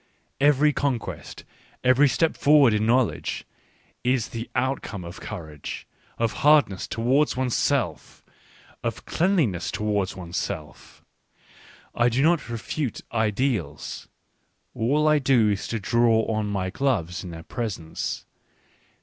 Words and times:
Every 0.51 0.73
con 0.73 0.97
quest, 0.97 1.43
every 1.83 2.09
step 2.09 2.35
forward 2.35 2.73
in 2.73 2.87
knowledge, 2.87 3.45
is 4.03 4.29
the 4.29 4.49
out 4.55 4.81
come 4.81 5.03
of 5.03 5.21
courage, 5.21 5.85
of 6.17 6.33
hardness 6.41 6.87
towards 6.87 7.37
one's 7.37 7.55
self, 7.55 8.25
of 8.83 9.05
cleanliness 9.05 9.69
towards 9.69 10.15
one's 10.15 10.37
self. 10.37 11.05
I 11.93 12.09
do 12.09 12.23
not 12.23 12.49
refute 12.49 13.01
ideals; 13.13 14.07
all 14.73 15.07
I 15.07 15.19
do 15.19 15.51
is 15.51 15.67
to 15.67 15.79
draw 15.79 16.23
on 16.25 16.47
my 16.47 16.71
gloves 16.71 17.23
in 17.23 17.29
their 17.29 17.43
presence. 17.43 18.25